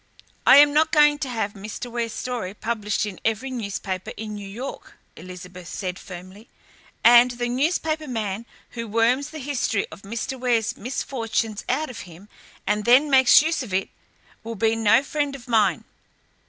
[0.47, 1.91] "I am not going to have Mr.
[1.91, 6.49] Ware's story published in every newspaper in New York," Elizabeth said firmly,
[7.03, 10.39] "and the newspaper man who worms the history of Mr.
[10.39, 12.29] Ware's misfortunes out of him,
[12.65, 13.89] and then makes use of it,
[14.43, 15.83] will be no friend of mine.